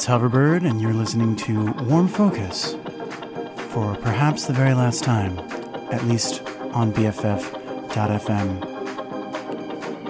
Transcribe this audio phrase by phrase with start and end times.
[0.00, 2.74] It's Hoverbird, and you're listening to Warm Focus
[3.68, 5.38] for perhaps the very last time,
[5.92, 6.40] at least
[6.72, 8.48] on BFF.fm.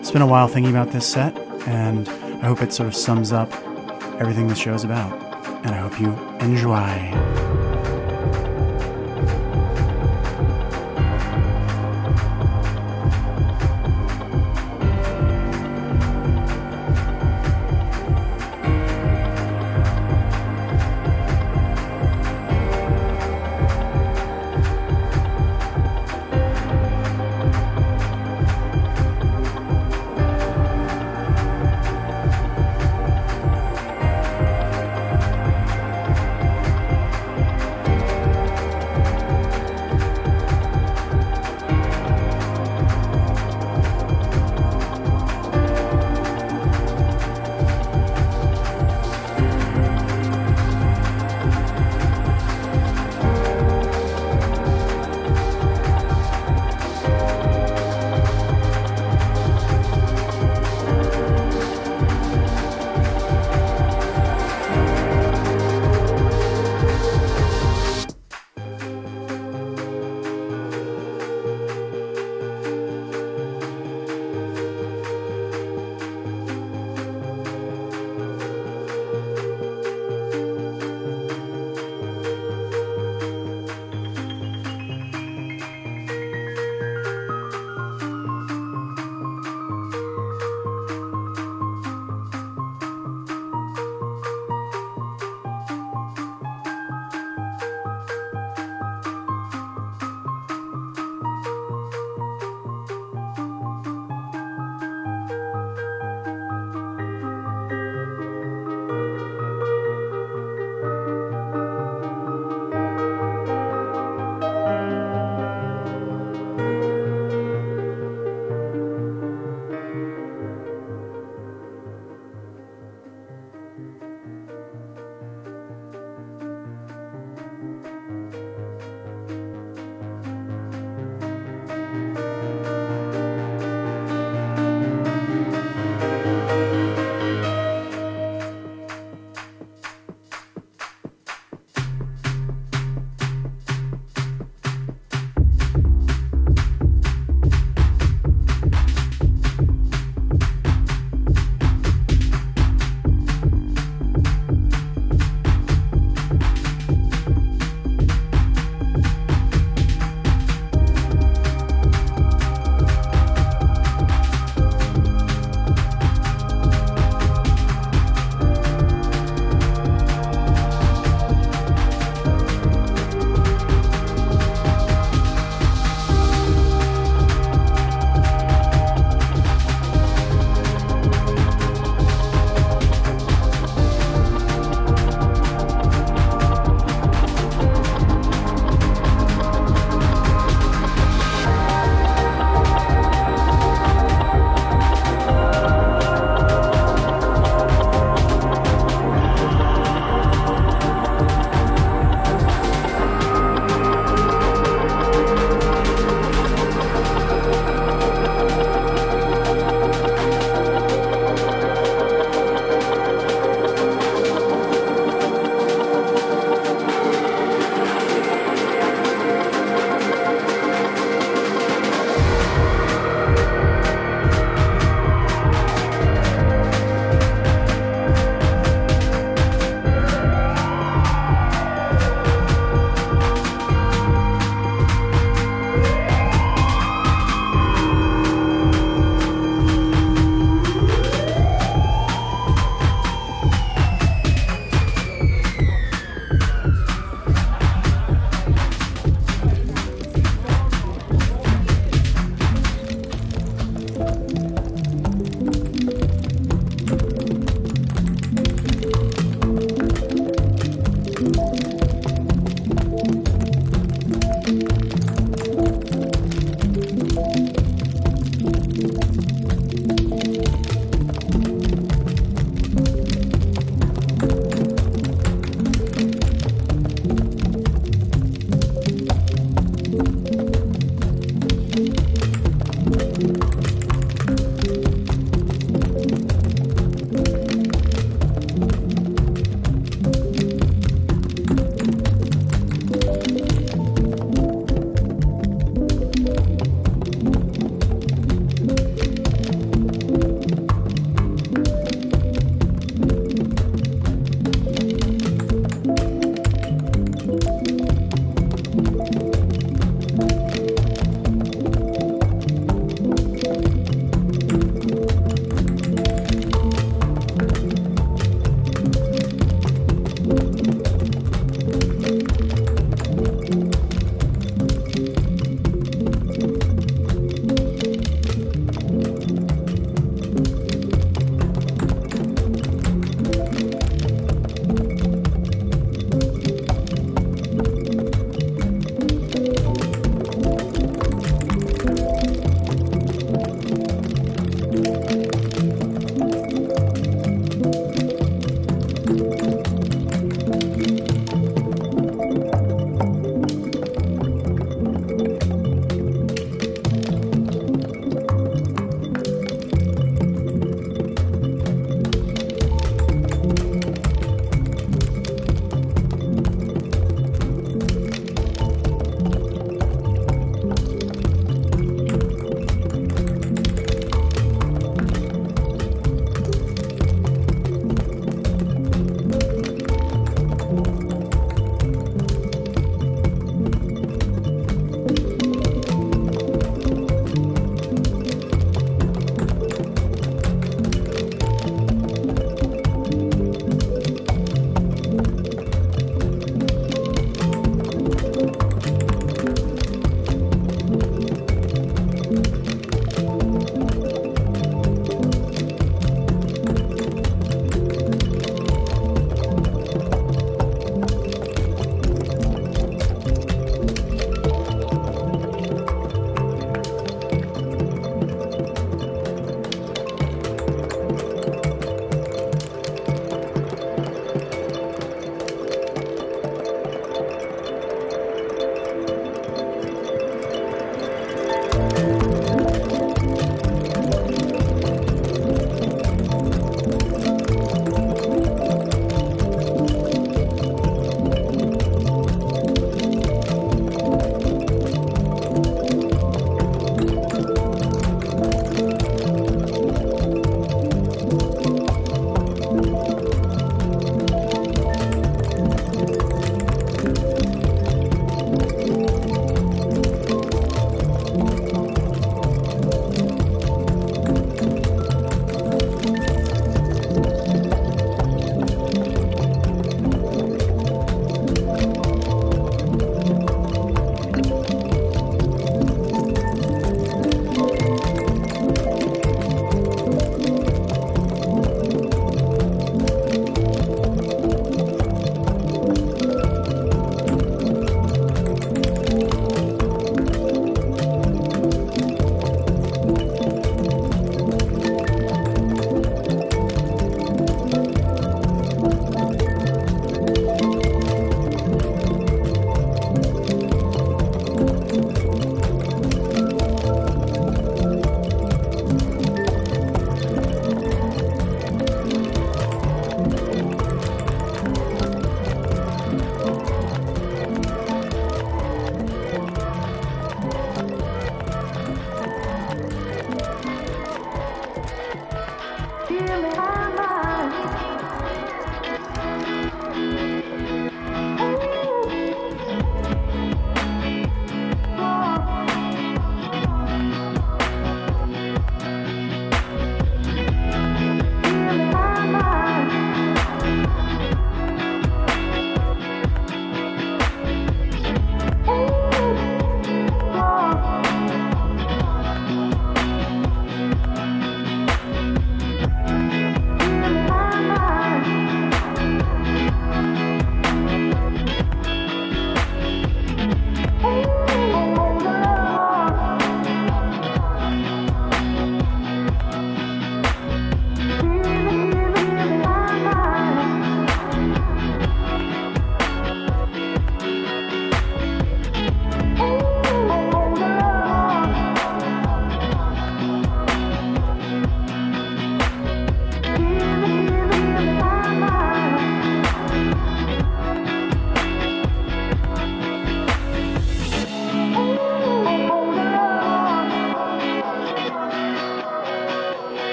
[0.00, 3.30] It's been a while thinking about this set, and I hope it sort of sums
[3.30, 3.52] up
[4.18, 5.12] everything the show's about.
[5.64, 6.10] And I hope you
[6.40, 7.45] enjoy.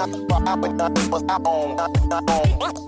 [0.00, 0.88] Tá, tá, tá,
[2.58, 2.79] that's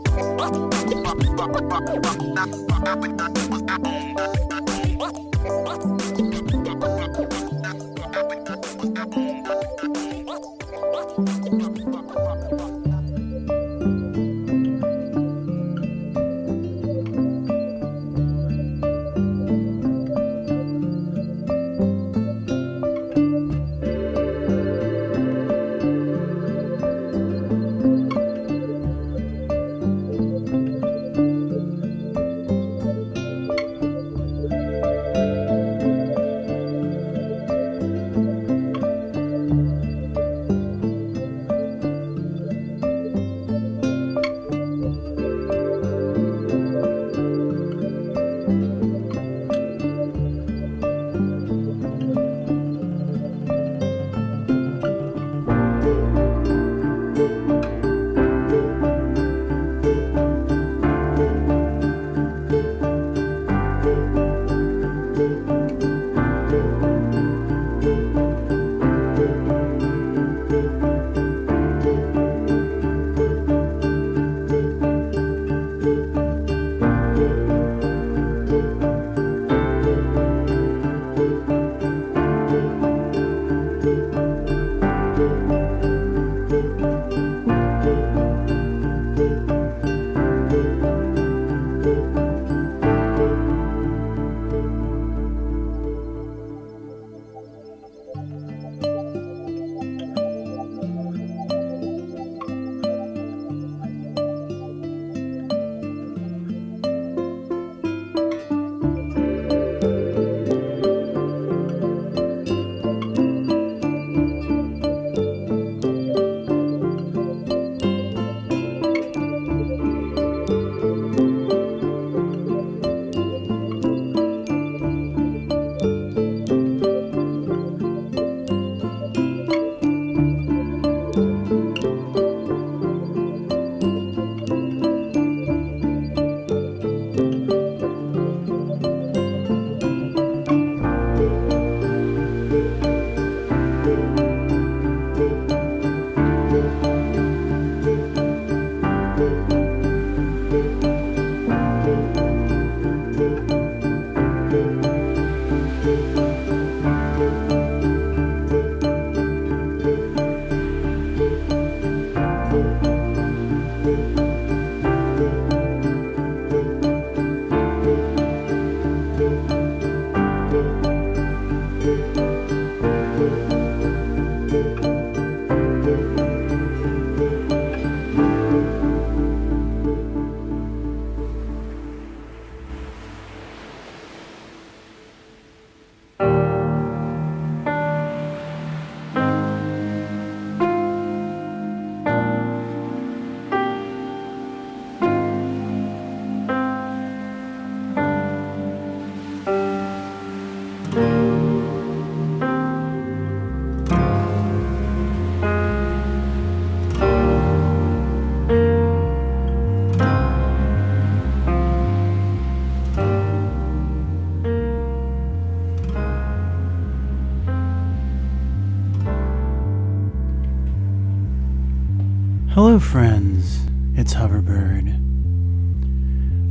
[222.54, 223.60] Hello, friends.
[223.94, 224.92] It's Hoverbird.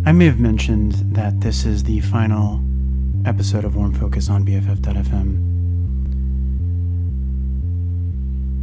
[0.07, 2.59] I may have mentioned that this is the final
[3.23, 5.37] episode of Warm Focus on BFF.fm.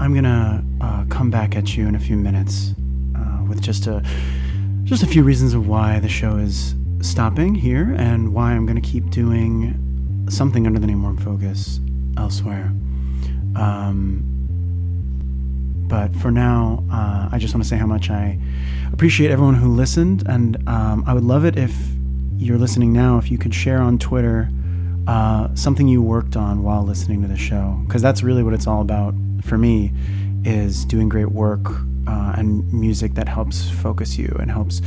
[0.01, 2.75] I'm gonna uh, come back at you in a few minutes
[3.17, 4.05] uh, with just a
[4.83, 8.81] just a few reasons of why the show is stopping here and why I'm gonna
[8.81, 11.79] keep doing something under the name Warm Focus
[12.17, 12.73] elsewhere.
[13.55, 14.38] Um,
[15.89, 18.39] but for now, uh, I just want to say how much I
[18.93, 20.23] appreciate everyone who listened.
[20.29, 21.75] And um, I would love it if
[22.37, 24.49] you're listening now, if you could share on Twitter
[25.07, 27.81] uh, something you worked on while listening to the show.
[27.87, 29.93] Because that's really what it's all about for me
[30.45, 31.67] is doing great work
[32.07, 34.81] uh, and music that helps focus you and helps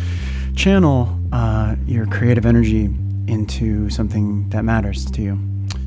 [0.55, 2.85] channel uh, your creative energy
[3.27, 5.39] into something that matters to you.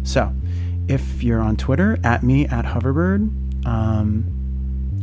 [0.05, 0.33] So,
[0.89, 4.34] if you're on Twitter, at me at Hoverbird, um,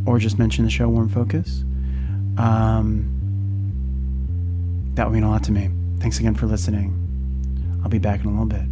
[0.06, 1.64] or just mention the show Warm Focus,
[2.38, 3.06] um,
[4.96, 5.70] that would mean a lot to me.
[6.00, 6.98] Thanks again for listening.
[7.84, 8.71] I'll be back in a little bit.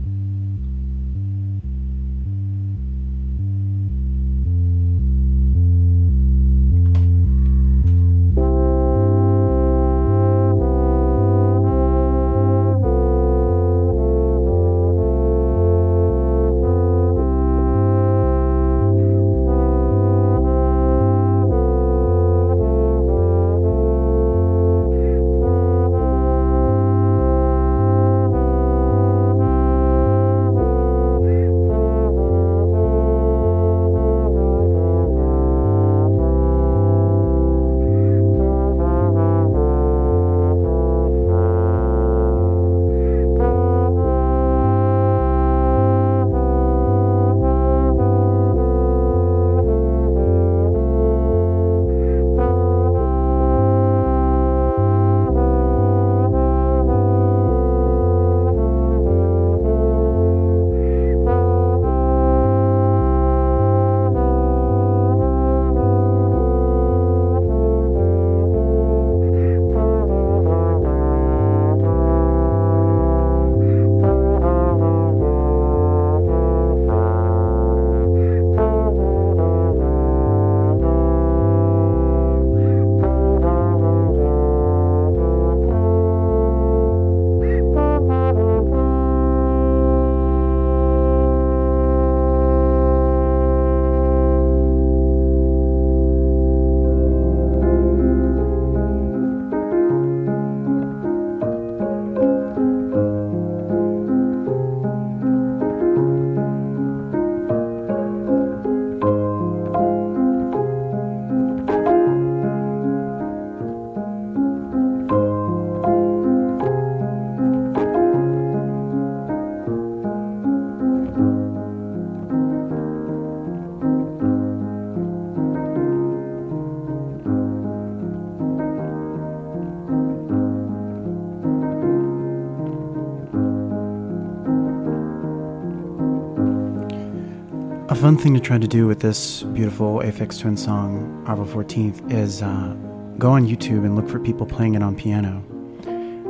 [138.00, 142.42] Fun thing to try to do with this beautiful Aphex Twin song, April 14th, is
[142.42, 142.74] uh,
[143.18, 145.44] go on YouTube and look for people playing it on piano.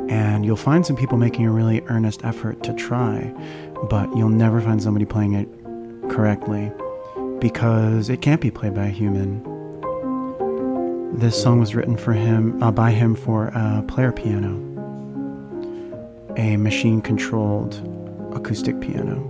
[0.08, 3.32] And you'll find some people making a really earnest effort to try,
[3.88, 5.48] but you'll never find somebody playing it
[6.10, 6.72] correctly
[7.38, 9.40] because it can't be played by a human.
[11.16, 14.56] This song was written for him uh, by him for a player piano,
[16.36, 19.22] a machine-controlled acoustic piano,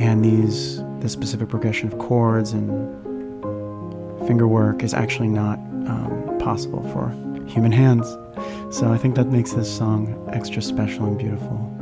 [0.00, 2.70] and these the specific progression of chords and
[4.24, 5.58] finger work is actually not
[5.88, 7.10] um, possible for
[7.48, 8.06] human hands.
[8.70, 11.81] So I think that makes this song extra special and beautiful.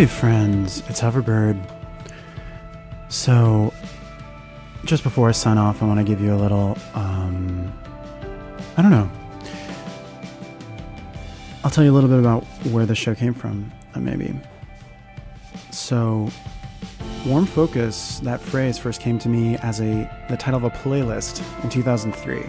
[0.00, 1.62] Hey, friends, it's Hoverbird.
[3.10, 3.70] So,
[4.86, 7.70] just before I sign off, I want to give you a little, um,
[8.78, 9.10] I don't know.
[11.62, 14.34] I'll tell you a little bit about where the show came from, uh, maybe.
[15.70, 16.30] So,
[17.26, 21.42] warm focus, that phrase first came to me as a the title of a playlist
[21.62, 22.46] in 2003.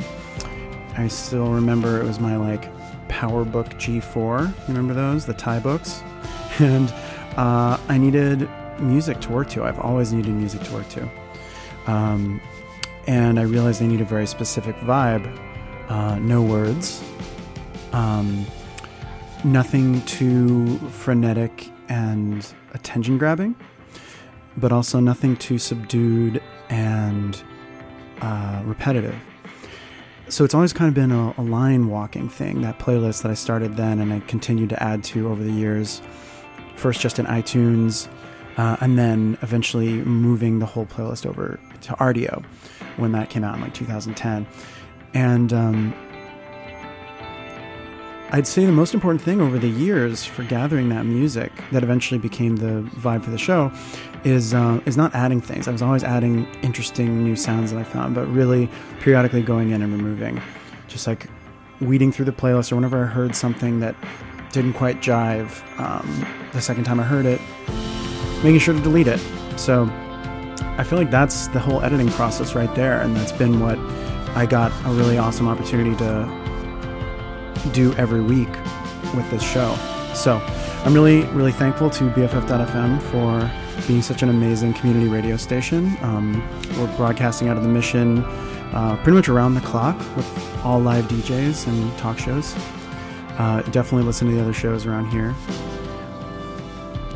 [0.96, 2.74] I still remember it was my like
[3.10, 4.48] PowerBook G4.
[4.48, 6.02] You remember those, the TiBooks?
[6.60, 6.94] And
[7.38, 8.50] uh, I needed
[8.80, 9.64] music to work to.
[9.64, 11.10] I've always needed music to work to.
[11.88, 12.42] Um,
[13.08, 15.26] and I realized I need a very specific vibe.
[15.90, 17.04] Uh, no words.
[17.94, 18.46] Um,
[19.44, 23.56] nothing too frenetic and attention grabbing,
[24.58, 27.42] but also nothing too subdued and
[28.22, 29.16] uh, repetitive.
[30.30, 33.34] So it's always kind of been a, a line walking thing, that playlist that I
[33.34, 36.02] started then and I continued to add to over the years
[36.76, 38.08] first just in iTunes,
[38.58, 42.44] uh, and then eventually moving the whole playlist over to Rdio
[42.98, 44.46] when that came out in like 2010.
[45.14, 45.94] And um,
[48.34, 52.18] I'd say the most important thing over the years for gathering that music that eventually
[52.18, 53.72] became the vibe for the show
[54.24, 55.68] is uh, is not adding things.
[55.68, 58.70] I was always adding interesting new sounds that I found, but really
[59.02, 60.42] periodically going in and removing,
[60.88, 61.28] just like
[61.82, 63.96] weeding through the playlist or whenever I heard something that
[64.52, 67.42] didn't quite jive um, the second time I heard it,
[68.44, 69.20] making sure to delete it.
[69.58, 69.90] So
[70.78, 73.78] I feel like that's the whole editing process right there, and that's been what
[74.36, 78.50] I got a really awesome opportunity to do every week
[79.14, 79.76] with this show.
[80.14, 80.38] So
[80.86, 85.98] I'm really, really thankful to BFF.FM for being such an amazing community radio station.
[86.02, 86.42] Um,
[86.78, 88.24] we're broadcasting out of the mission
[88.74, 92.56] uh, pretty much around the clock with all live DJs and talk shows.
[93.42, 95.34] Uh, definitely listen to the other shows around here.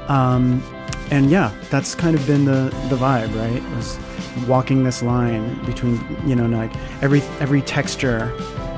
[0.08, 0.64] Um,
[1.12, 3.62] and yeah, that's kind of been the the vibe, right?
[3.76, 4.00] Was
[4.48, 8.36] walking this line between you know like every every texture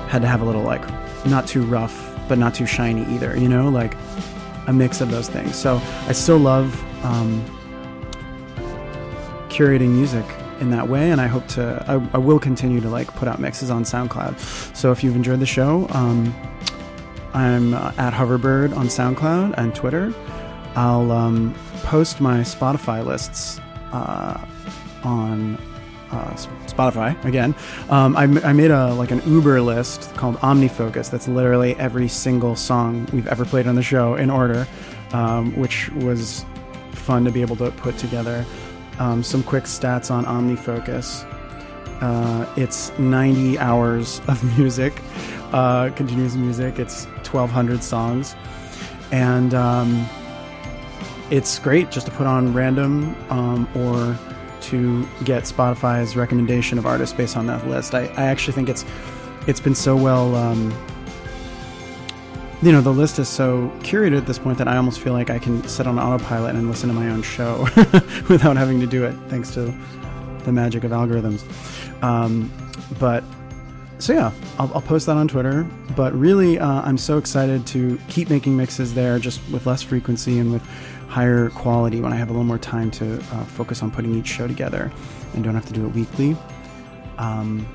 [0.10, 0.86] had to have a little like
[1.26, 3.96] not too rough but not too shiny either, you know, like
[4.68, 5.56] a mix of those things.
[5.56, 7.42] So I still love um,
[9.48, 10.26] curating music
[10.60, 13.40] in that way, and I hope to I, I, will continue to like put out
[13.40, 14.76] mixes on SoundCloud.
[14.76, 15.88] So if you've enjoyed the show.
[15.92, 16.36] Um,
[17.34, 20.14] I'm uh, at Hoverbird on SoundCloud and Twitter.
[20.76, 23.60] I'll um, post my Spotify lists
[23.92, 24.46] uh,
[25.04, 25.58] on
[26.12, 26.32] uh,
[26.68, 27.56] Spotify again.
[27.90, 31.10] Um, I, I, made a like an Uber list called OmniFocus.
[31.10, 34.68] That's literally every single song we've ever played on the show in order,
[35.12, 36.46] um, which was
[36.92, 38.46] fun to be able to put together.
[39.00, 41.26] Um, some quick stats on OmniFocus.
[42.02, 45.02] Uh, it's 90 hours of music,
[45.52, 46.80] uh, continuous music.
[46.80, 48.36] It's 1,200 songs,
[49.12, 50.08] and um,
[51.30, 54.18] it's great just to put on random um, or
[54.62, 57.94] to get Spotify's recommendation of artists based on that list.
[57.94, 58.86] I, I actually think it's
[59.48, 60.36] it's been so well.
[60.36, 60.74] Um,
[62.62, 65.30] you know, the list is so curated at this point that I almost feel like
[65.30, 67.62] I can sit on autopilot and listen to my own show
[68.30, 69.74] without having to do it, thanks to
[70.44, 71.44] the magic of algorithms.
[72.04, 72.52] Um,
[73.00, 73.24] but
[74.00, 75.68] so yeah, I'll, I'll, post that on Twitter.
[75.96, 80.40] But really, uh, I'm so excited to keep making mixes there, just with less frequency
[80.40, 80.64] and with
[81.08, 84.28] higher quality when I have a little more time to uh, focus on putting each
[84.28, 84.92] show together
[85.34, 86.36] and don't have to do it weekly.
[87.18, 87.68] Um,